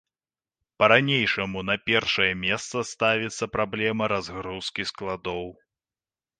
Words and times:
Па-ранейшаму 0.83 1.59
на 1.71 1.75
першае 1.91 2.31
месца 2.45 2.77
ставіцца 2.93 3.51
праблема 3.59 4.03
разгрузкі 4.17 4.91
складоў. 4.93 5.43